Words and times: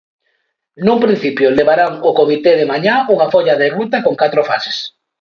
Nun 0.85 0.97
principio, 1.05 1.47
levarán 1.59 1.93
ao 1.97 2.11
comité 2.19 2.51
de 2.59 2.69
mañá 2.71 2.95
unha 3.13 3.27
folla 3.33 3.55
de 3.61 3.67
ruta 3.77 3.97
con 4.05 4.15
catro 4.21 4.41
fases. 4.49 4.77